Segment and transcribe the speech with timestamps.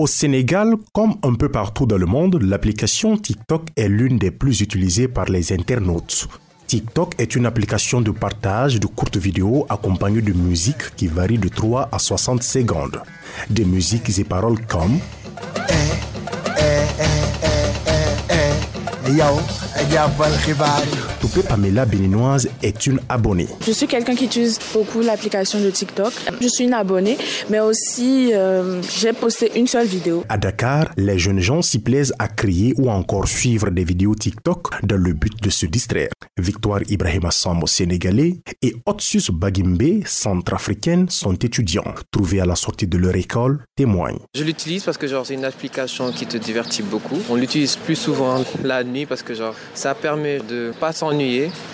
[0.00, 4.62] Au Sénégal, comme un peu partout dans le monde, l'application TikTok est l'une des plus
[4.62, 6.26] utilisées par les internautes.
[6.68, 11.50] TikTok est une application de partage de courtes vidéos accompagnées de musique qui varie de
[11.50, 13.02] 3 à 60 secondes.
[13.50, 15.00] Des musiques et paroles comme
[21.38, 23.46] Pamela Béninoise est une abonnée.
[23.64, 26.12] Je suis quelqu'un qui utilise beaucoup l'application de TikTok.
[26.40, 27.16] Je suis une abonnée,
[27.48, 30.24] mais aussi euh, j'ai posté une seule vidéo.
[30.28, 34.82] À Dakar, les jeunes gens s'y plaisent à crier ou encore suivre des vidéos TikTok
[34.84, 36.08] dans le but de se distraire.
[36.36, 41.94] Victoire Ibrahim Sambo, sénégalais, et Otsus Bagimbe, centrafricaine, sont étudiants.
[42.10, 44.18] Trouvés à la sortie de leur école, témoignent.
[44.34, 47.18] Je l'utilise parce que genre c'est une application qui te divertit beaucoup.
[47.28, 51.19] On l'utilise plus souvent la nuit parce que genre ça permet de pas s'ennuyer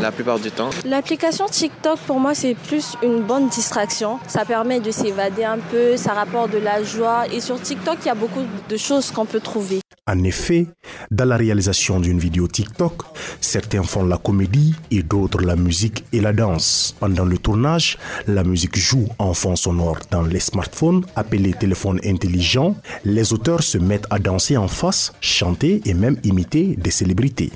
[0.00, 0.70] la plupart du temps.
[0.84, 4.18] L'application TikTok pour moi c'est plus une bonne distraction.
[4.26, 8.06] Ça permet de s'évader un peu, ça rapporte de la joie et sur TikTok il
[8.06, 9.80] y a beaucoup de choses qu'on peut trouver.
[10.08, 10.66] En effet,
[11.10, 13.02] dans la réalisation d'une vidéo TikTok,
[13.42, 16.94] certains font la comédie et d'autres la musique et la danse.
[16.98, 22.74] Pendant le tournage, la musique joue en fond sonore dans les smartphones appelés téléphones intelligents.
[23.04, 27.52] Les auteurs se mettent à danser en face, chanter et même imiter des célébrités.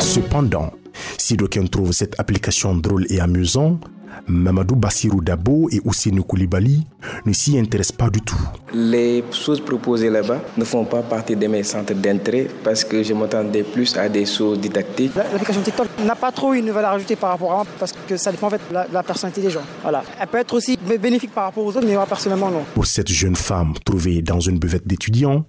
[0.00, 0.72] Cependant,
[1.16, 3.84] si d'aucuns trouvent cette application drôle et amusante,
[4.28, 6.84] Mamadou Bassirou Dabo et Oussine Koulibaly
[7.24, 8.38] ne s'y intéressent pas du tout.
[8.74, 13.14] Les choses proposées là-bas ne font pas partie de mes centres d'intérêt parce que je
[13.14, 15.14] m'attendais plus à des choses didactiques.
[15.14, 18.30] L'application TikTok n'a pas trop une valeur ajoutée par rapport à moi parce que ça
[18.30, 19.62] dépend en fait de la, la personnalité des gens.
[19.82, 20.02] Voilà.
[20.20, 22.64] Elle peut être aussi bénéfique par rapport aux autres, mais moi personnellement non.
[22.74, 25.44] Pour cette jeune femme trouvée dans une buvette d'étudiants,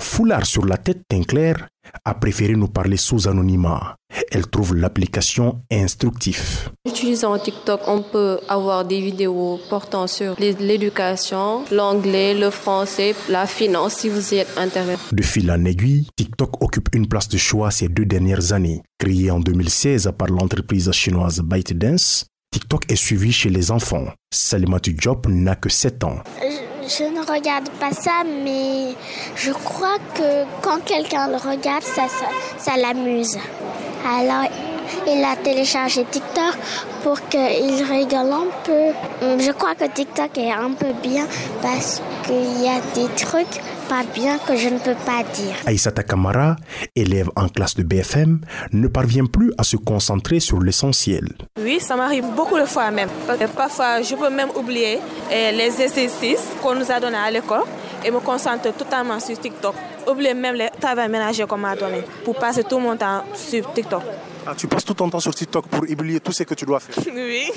[0.00, 1.68] foulard sur la tête teint clair,
[2.04, 3.96] a préféré nous parler sous anonymat.
[4.30, 6.70] Elle trouve l'application instructive.
[6.86, 13.94] Utilisant TikTok, on peut avoir des vidéos portant sur l'éducation, l'anglais, le français, la finance
[13.94, 15.00] si vous y êtes intéressé.
[15.12, 18.82] De fil en aiguille, TikTok occupe une place de choix ces deux dernières années.
[18.98, 24.06] Créé en 2016 par l'entreprise chinoise ByteDance, TikTok est suivi chez les enfants.
[24.32, 26.18] Salimatu Diop n'a que 7 ans.
[26.40, 28.94] Je ne regarde pas ça, mais
[29.36, 32.26] je crois que quand quelqu'un le regarde, ça, ça,
[32.58, 33.38] ça l'amuse.
[34.04, 34.50] Alors,
[35.06, 36.56] il a téléchargé TikTok
[37.02, 38.92] pour qu'il rigole un peu.
[39.38, 41.26] Je crois que TikTok est un peu bien
[41.62, 45.56] parce qu'il y a des trucs pas bien que je ne peux pas dire.
[45.66, 46.56] Aïssata Kamara,
[46.94, 48.40] élève en classe de BFM,
[48.72, 51.26] ne parvient plus à se concentrer sur l'essentiel.
[51.60, 53.08] Oui, ça m'arrive beaucoup de fois même.
[53.56, 57.64] Parfois, je peux même oublier les exercices qu'on nous a donnés à l'école
[58.04, 59.74] et me concentrer totalement sur TikTok.
[60.06, 64.02] Oublier même les travaux ménagers qu'on m'a donné pour passer tout mon temps sur TikTok.
[64.46, 66.80] Ah, tu passes tout ton temps sur TikTok pour oublier tout ce que tu dois
[66.80, 67.50] faire Oui,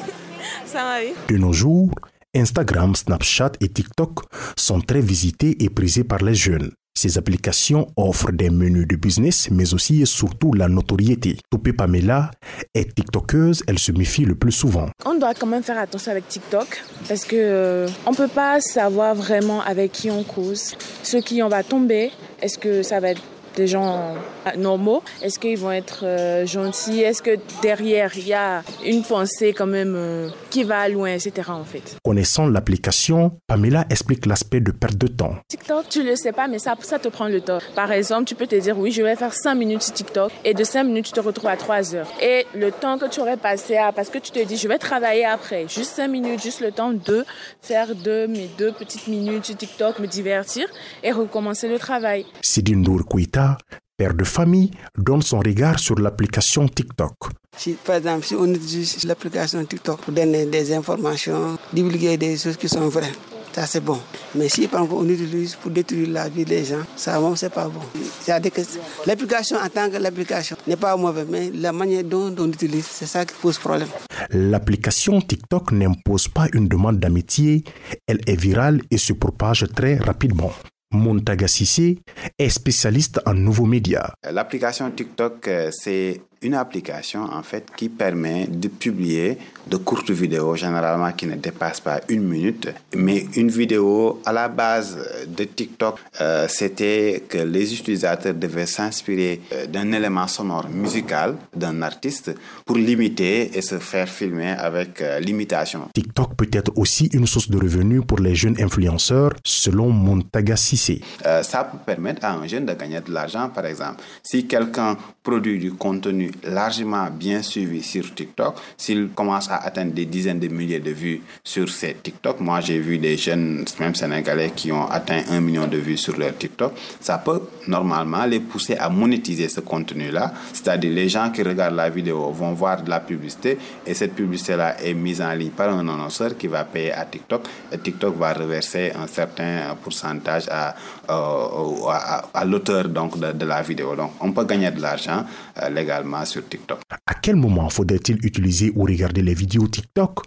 [0.66, 1.16] ça m'arrive.
[1.28, 1.90] De nos jours,
[2.36, 4.22] Instagram, Snapchat et TikTok
[4.58, 6.72] sont très visités et prisés par les jeunes.
[6.96, 11.38] Ces applications offrent des menus de business, mais aussi et surtout la notoriété.
[11.50, 12.30] Topé Pamela
[12.76, 14.90] est TikTokeuse, elle se méfie le plus souvent.
[15.04, 19.16] On doit quand même faire attention avec TikTok parce que euh, on peut pas savoir
[19.16, 20.76] vraiment avec qui on cause.
[21.02, 22.12] Ceux qui on va tomber,
[22.44, 23.22] est-ce que ça va être
[23.56, 24.16] des gens
[24.58, 27.02] normaux Est-ce qu'ils vont être euh, gentils?
[27.02, 31.50] Est-ce que derrière, il y a une pensée quand même euh, qui va loin, etc.
[31.50, 31.98] en fait?
[32.04, 35.36] Connaissant l'application, Pamela explique l'aspect de perte de temps.
[35.48, 37.60] TikTok, tu le sais pas, mais ça, ça te prend le temps.
[37.76, 40.54] Par exemple, tu peux te dire, oui, je vais faire 5 minutes sur TikTok et
[40.54, 42.08] de 5 minutes, tu te retrouves à 3 heures.
[42.22, 44.78] Et le temps que tu aurais passé à, parce que tu te dis, je vais
[44.78, 47.26] travailler après, juste 5 minutes, juste le temps de
[47.62, 50.68] faire deux, mes deux petites minutes sur TikTok, me divertir
[51.04, 52.26] et recommencer le travail.
[52.42, 53.58] Sidi Ndour Kouita,
[53.98, 57.14] père de famille, donne son regard sur l'application TikTok.
[57.58, 62.58] Si, par exemple, si on utilise l'application TikTok pour donner des informations, divulguer des choses
[62.58, 63.12] qui sont vraies,
[63.54, 64.00] ça c'est bon.
[64.36, 67.54] Mais si par exemple on utilise pour détruire la vie des gens, ça bon, c'est
[67.54, 67.82] pas bon.
[68.22, 68.62] C'est-à-dire que
[69.06, 73.06] l'application en tant que l'application n'est pas mauvaise, mais la manière dont on utilise, c'est
[73.06, 73.88] ça qui pose problème.
[74.32, 77.64] L'application TikTok n'impose pas une demande d'amitié,
[78.08, 80.52] elle est virale et se propage très rapidement.
[80.94, 82.00] Montaga Sissé
[82.40, 84.14] est spécialiste en nouveaux médias.
[84.32, 89.38] L'application TikTok, c'est une application en fait qui permet de publier
[89.68, 94.50] de courtes vidéos généralement qui ne dépassent pas une minute mais une vidéo à la
[94.50, 94.98] base
[95.28, 102.32] de TikTok euh, c'était que les utilisateurs devaient s'inspirer d'un élément sonore musical d'un artiste
[102.66, 105.88] pour l'imiter et se faire filmer avec euh, l'imitation.
[105.94, 111.02] TikTok peut être aussi une source de revenus pour les jeunes influenceurs selon Montaga Sissé.
[111.26, 114.98] Euh, ça peut permettre à un jeune de gagner de l'argent par exemple si quelqu'un
[115.24, 120.48] produit du contenu largement bien suivi sur TikTok, s'il commence à atteindre des dizaines de
[120.48, 124.88] milliers de vues sur ces TikTok, moi j'ai vu des jeunes, même sénégalais, qui ont
[124.88, 129.50] atteint un million de vues sur leur TikTok, ça peut normalement les pousser à monétiser
[129.50, 130.34] ce contenu-là.
[130.52, 134.82] C'est-à-dire les gens qui regardent la vidéo vont voir de la publicité et cette publicité-là
[134.82, 138.34] est mise en ligne par un annonceur qui va payer à TikTok et TikTok va
[138.34, 140.76] reverser un certain pourcentage à,
[141.10, 143.96] euh, à, l'auteur donc de, la vidéo.
[143.96, 145.26] Donc on peut gagner de l'argent
[145.62, 146.80] euh, légalement sur TikTok.
[147.06, 150.22] À quel moment faudrait-il utiliser ou regarder les vidéos TikTok?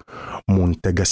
[0.49, 1.05] Montega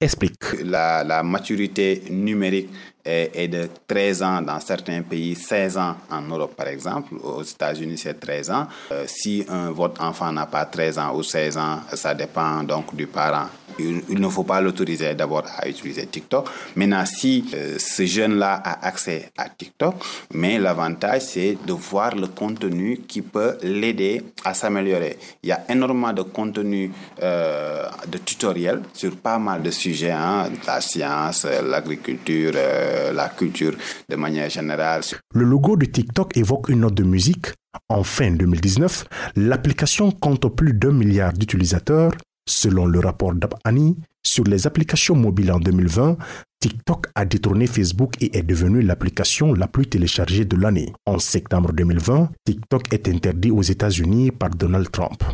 [0.00, 0.62] explique.
[0.64, 2.70] La, la maturité numérique
[3.04, 7.14] est, de 13 ans dans certains pays, 16 ans en Europe par exemple.
[7.22, 8.66] Aux États-Unis, c'est 13 ans.
[8.92, 12.94] Euh, si un, votre enfant n'a pas 13 ans ou 16 ans, ça dépend donc
[12.94, 13.46] du parent.
[13.78, 16.48] Il, ne faut pas l'autoriser d'abord à utiliser TikTok.
[16.76, 19.94] Maintenant, si euh, ce jeune-là a accès à TikTok,
[20.34, 25.18] mais l'avantage, c'est de voir le contenu qui peut l'aider à s'améliorer.
[25.42, 26.90] Il y a énormément de contenu
[27.22, 33.74] euh, de tutoriels sur pas mal de sujets, hein, la science, l'agriculture, euh, la culture
[34.08, 35.02] de manière générale.
[35.34, 37.46] Le logo de TikTok évoque une note de musique.
[37.88, 39.04] En fin 2019,
[39.36, 42.12] l'application compte plus d'un milliard d'utilisateurs.
[42.46, 46.16] Selon le rapport d'Abani sur les applications mobiles en 2020,
[46.60, 50.92] TikTok a détourné Facebook et est devenu l'application la plus téléchargée de l'année.
[51.06, 55.24] En septembre 2020, TikTok est interdit aux États-Unis par Donald Trump.